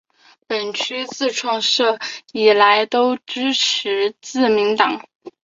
[0.47, 1.99] 本区自创设
[2.31, 5.03] 以来都支持自民党。